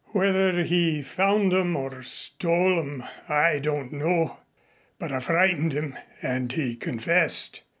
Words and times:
Whether 0.13 0.63
he 0.63 1.03
found 1.03 1.53
'em 1.53 1.75
or 1.75 2.01
stole 2.01 2.79
'em 2.79 3.03
I 3.29 3.59
don't 3.59 3.93
know, 3.93 4.39
but 4.97 5.11
I 5.11 5.19
frightened 5.19 5.73
him 5.73 5.95
and 6.23 6.51
he 6.51 6.75
confessed. 6.75 7.61